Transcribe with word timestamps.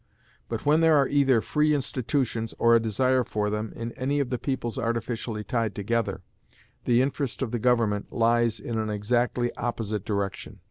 But 0.49 0.65
when 0.65 0.81
there 0.81 0.97
are 0.97 1.07
either 1.07 1.41
free 1.41 1.75
institutions, 1.75 2.55
or 2.57 2.75
a 2.75 2.79
desire 2.79 3.23
for 3.23 3.51
them, 3.51 3.71
in 3.75 3.91
any 3.91 4.19
of 4.19 4.31
the 4.31 4.39
peoples 4.39 4.79
artificially 4.79 5.43
tied 5.43 5.75
together, 5.75 6.21
the 6.85 7.03
interest 7.03 7.43
of 7.43 7.51
the 7.51 7.59
government 7.59 8.11
lies 8.11 8.59
in 8.59 8.79
an 8.79 8.89
exactly 8.89 9.53
opposite 9.57 10.03
direction. 10.03 10.59